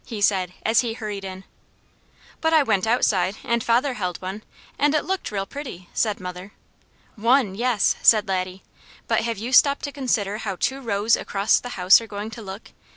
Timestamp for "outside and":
2.87-3.63